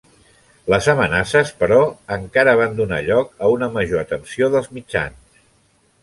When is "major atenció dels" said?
3.75-4.71